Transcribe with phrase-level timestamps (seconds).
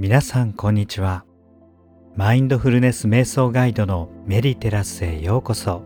[0.00, 1.24] 皆さんこんにちは。
[2.14, 5.82] マインドフルネス瞑想ガイドのメディテラスへようこそ。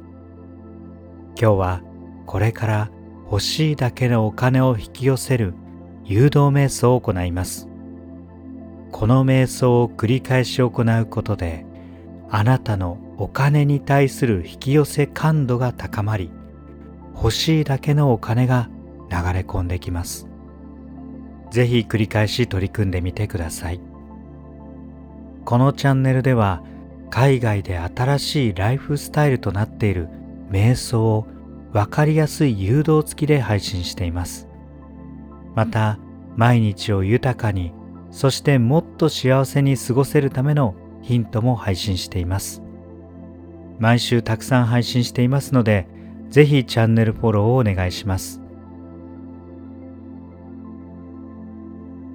[1.29, 1.83] 今日は
[2.27, 2.91] これから
[3.25, 5.55] 欲しいだけのお金を引き寄せる
[6.05, 7.71] 誘導瞑想を行います。
[8.91, 11.65] この瞑想を繰り返し行うことで
[12.29, 16.31] あなたのお金に対する引き寄せ感度が高まり
[17.15, 18.69] 欲しいだけのお金が
[19.11, 20.29] 流れ込んできます。
[21.51, 23.81] ぜひ繰り返し取り組んでみてください。
[25.45, 26.63] このチャンネルでは
[27.11, 30.09] 海外で新しいライフスタイルとなっている
[30.51, 31.27] 瞑想を
[31.73, 34.49] 分かりやすい誘導付きで配信しています。
[35.55, 35.99] また
[36.37, 37.73] 毎日を豊かに
[38.11, 42.63] そしてもっと幸せに過ごせるためのヒントも配信しています。
[43.79, 45.87] 毎週たくさん配信していますので
[46.31, 48.41] ぜひチャンネルフォローをお願いします。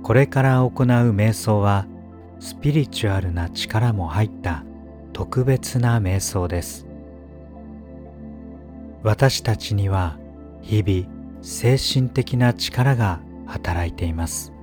[0.02, 1.86] これから行う瞑想は
[2.40, 4.64] スピリチュアルな力も入った
[5.14, 6.88] 特別な瞑想です。
[9.03, 10.17] 私たちには
[10.61, 14.53] 日々精神的な力が働いています。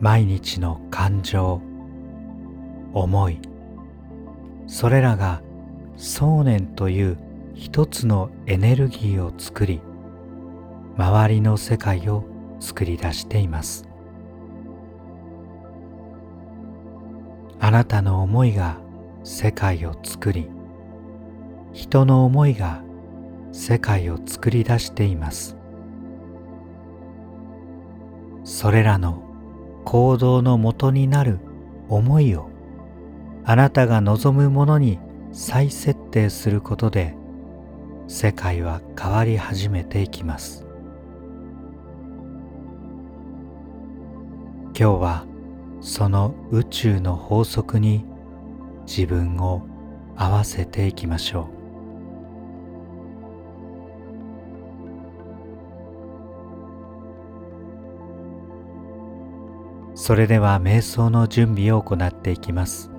[0.00, 1.62] 毎日の感情
[2.92, 3.40] 思い
[4.66, 5.42] それらが
[5.96, 7.18] 想念という
[7.54, 9.80] 一つのエネルギーを作り
[10.96, 12.24] 周りの世界を
[12.60, 13.93] 作り出しています。
[17.64, 18.78] あなたの思いが
[19.22, 20.50] 世界を作り
[21.72, 22.82] 人の思いが
[23.52, 25.56] 世界を作り出しています。
[28.44, 29.22] それらの
[29.86, 31.38] 行動のもとになる
[31.88, 32.50] 思いを
[33.46, 34.98] あなたが望むものに
[35.32, 37.16] 再設定することで
[38.08, 40.66] 世界は変わり始めていきます。
[44.74, 45.33] 今日は
[45.84, 48.06] その宇宙の法則に
[48.86, 49.66] 自分を
[50.16, 51.50] 合わせていきましょ
[59.94, 59.98] う。
[59.98, 62.90] それでは瞑想の準備を行っていきます。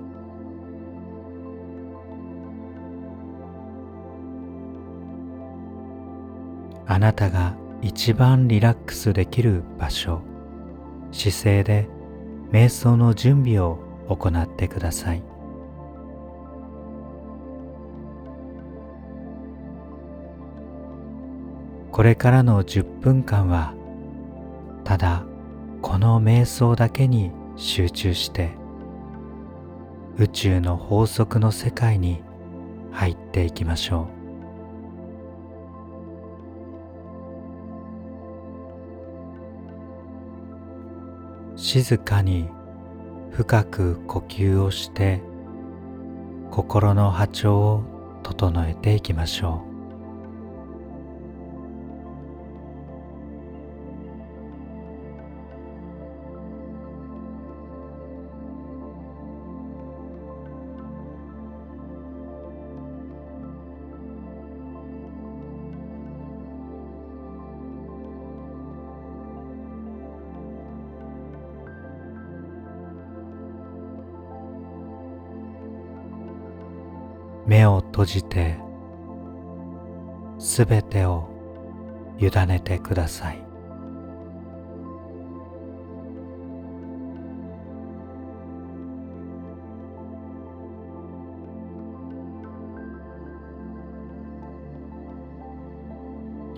[6.86, 10.22] あなたが一番リラックスできる場所
[11.10, 11.95] 姿勢で
[12.50, 15.22] 瞑想の準備を行ってください。
[21.90, 23.74] これからの10分間は
[24.84, 25.24] ただ
[25.80, 28.50] この瞑想だけに集中して
[30.18, 32.22] 宇宙の法則の世界に
[32.92, 34.15] 入っていきましょう。
[41.56, 42.48] 静かに
[43.30, 45.22] 深く呼吸をして
[46.50, 47.82] 心の波長を
[48.22, 49.75] 整えていきましょう。
[77.46, 78.58] 目を閉じて
[80.38, 81.28] すべてを
[82.18, 83.42] 委ねてください。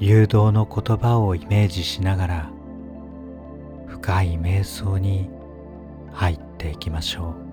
[0.00, 2.50] 誘導の言葉をイメージしながら
[3.88, 5.28] 深い瞑想に
[6.12, 7.47] 入っていきましょう。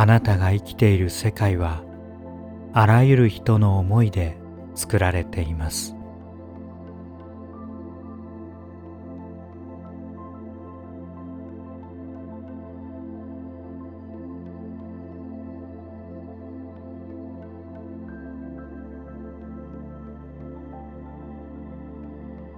[0.00, 1.82] あなたが生きている世界は
[2.72, 4.36] あらゆる人の思いで
[4.76, 5.96] 作られています。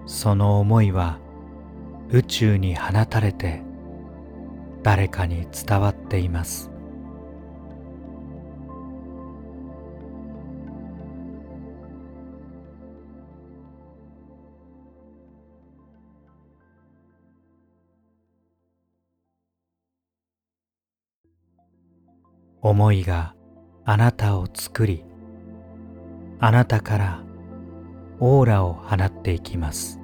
[0.05, 1.19] その思いは
[2.11, 3.63] 宇宙に放たれて
[4.83, 6.70] 誰かに伝わっています。
[22.63, 23.35] 思いが
[23.85, 25.05] あなたを作り
[26.39, 27.23] あなたから
[28.19, 29.99] オーラを放っていきます。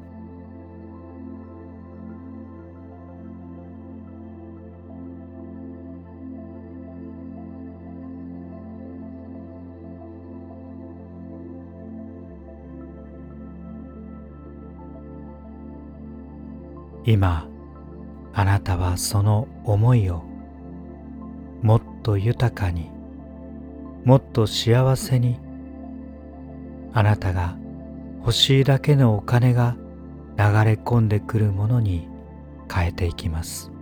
[17.08, 17.46] 今
[18.32, 20.24] あなたはその思いを
[22.06, 22.88] と豊かに
[24.04, 25.40] もっと幸せに
[26.92, 27.56] あなたが
[28.20, 29.76] 欲しいだけのお金が
[30.38, 32.06] 流れ込んでくるものに
[32.72, 33.72] 変えていきます。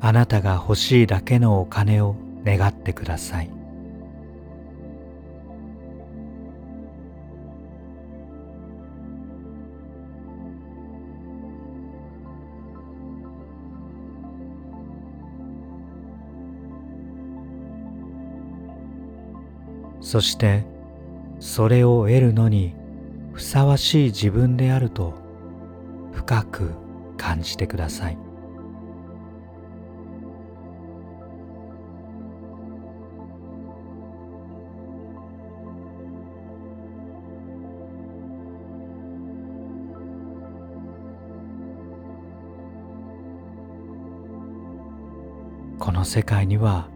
[0.00, 2.14] あなたが欲しいだけのお金を
[2.44, 3.50] 願ってください。
[20.00, 20.64] そして
[21.38, 22.74] それを得るのに
[23.34, 25.12] ふさわしい自分であると
[26.12, 26.70] 深く
[27.18, 28.27] 感じてください。
[46.08, 46.88] 世界には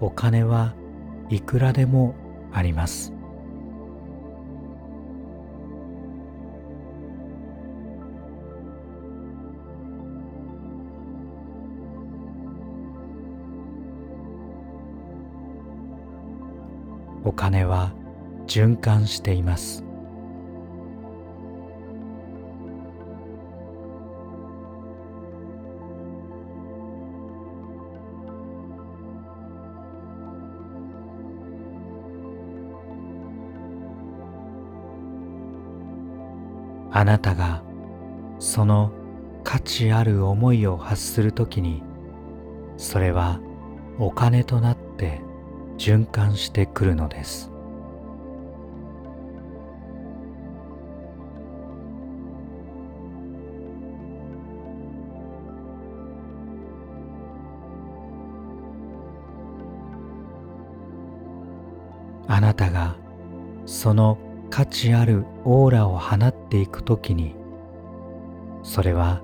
[0.00, 0.74] お金は
[1.28, 2.14] いくらでも
[2.50, 3.12] あります。
[17.24, 17.92] お金は
[18.46, 19.91] 循環しています。
[36.94, 37.62] あなたが
[38.38, 38.92] その
[39.44, 41.82] 価値ある思いを発するときに
[42.76, 43.40] それは
[43.98, 45.20] お金となって
[45.78, 47.50] 循環してくるのです。
[62.28, 62.96] あなたが
[63.66, 64.18] その
[64.52, 67.34] 価値あるオーラを放っていくときに
[68.62, 69.22] それは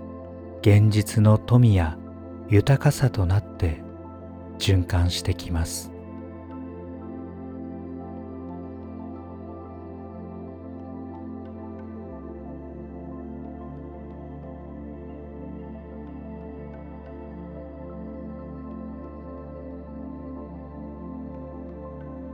[0.62, 1.98] 現実の富や
[2.48, 3.82] 豊かさとなって
[4.58, 5.92] 循環してきます。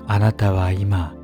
[0.06, 1.16] あなたは今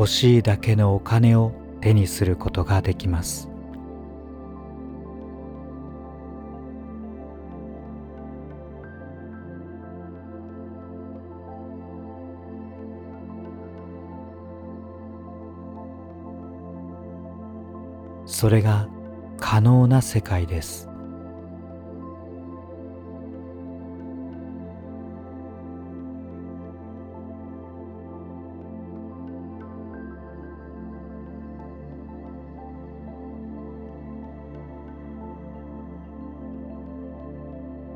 [0.00, 1.52] 欲しいだけのお金を
[1.82, 3.50] 手にすることができます。
[18.24, 18.88] それが
[19.38, 20.89] 可能な世界です。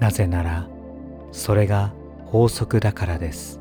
[0.00, 0.68] なぜなら
[1.32, 1.92] それが
[2.26, 3.60] 法則だからです。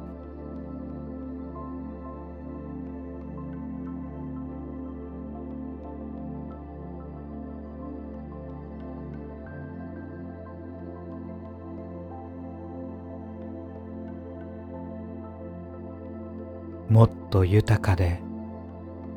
[16.89, 18.19] もっと豊かで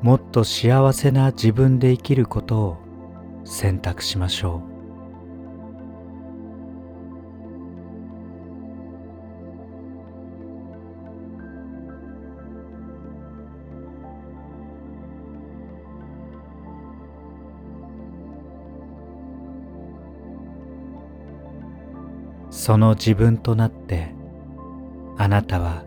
[0.00, 2.76] もっと幸せな自分で生きることを
[3.44, 4.75] 選択しましょう。
[22.66, 24.12] その自分となって
[25.16, 25.84] あなたは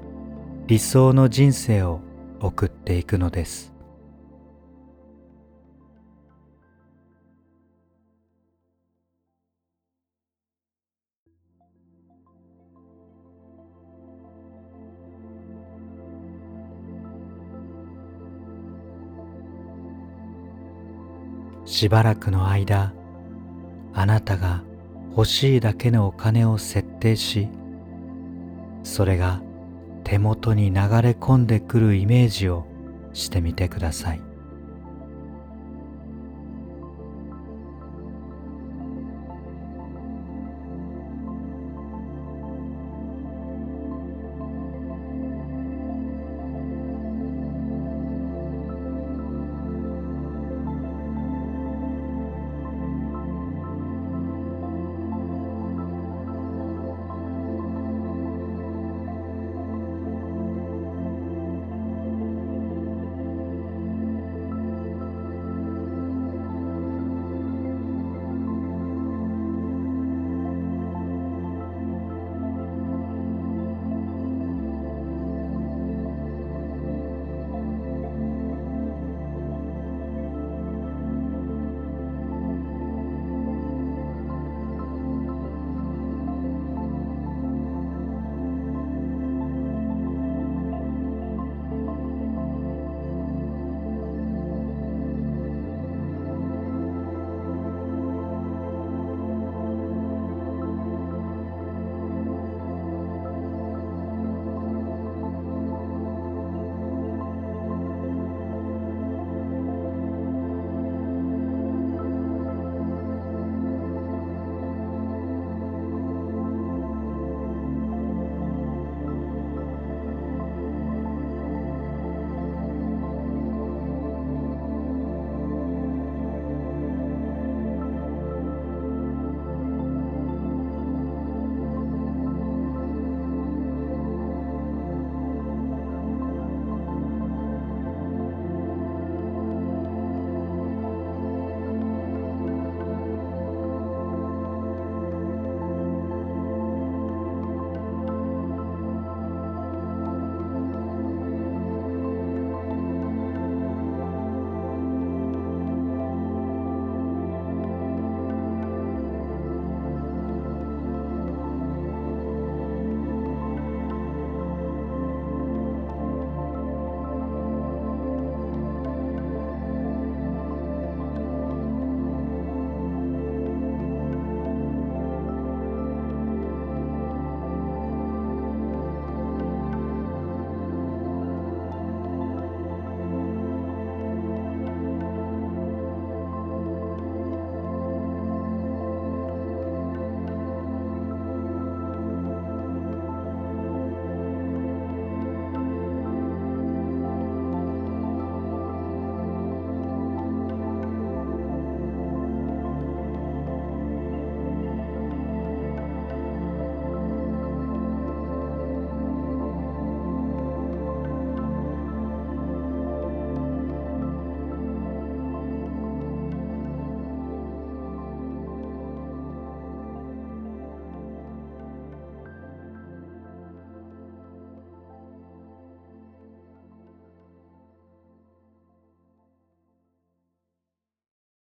[0.65, 2.00] 理想の人生を
[2.39, 3.74] 送っていくのです。
[21.65, 22.93] しばらくの間
[23.93, 24.63] あなたが
[25.19, 27.49] 欲しいだけのお金を設定し
[28.85, 29.41] それが
[30.05, 32.65] 手元に流れ込んでくるイメージを
[33.11, 34.28] してみてください。